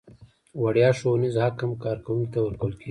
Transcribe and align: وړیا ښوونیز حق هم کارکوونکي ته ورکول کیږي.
وړیا 0.61 0.89
ښوونیز 0.99 1.35
حق 1.43 1.57
هم 1.63 1.71
کارکوونکي 1.83 2.29
ته 2.33 2.39
ورکول 2.41 2.71
کیږي. 2.73 2.79